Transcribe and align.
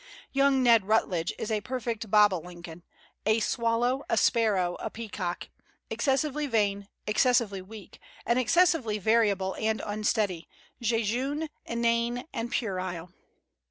Young 0.31 0.63
Ned 0.63 0.85
Rutledge 0.87 1.31
is 1.37 1.51
a 1.51 1.61
perfect 1.61 2.09
bob 2.09 2.33
o 2.33 2.39
lincoln, 2.39 2.81
a 3.27 3.39
swallow, 3.39 4.01
a 4.09 4.17
sparrow, 4.17 4.73
a 4.79 4.89
peacock; 4.89 5.49
excessively 5.91 6.47
vain, 6.47 6.87
excessively 7.05 7.61
weak, 7.61 7.99
and 8.25 8.39
excessively 8.39 8.97
variable 8.97 9.55
and 9.59 9.79
unsteady, 9.85 10.49
jejune, 10.81 11.49
inane, 11.67 12.23
and 12.33 12.51
puerile." 12.51 13.11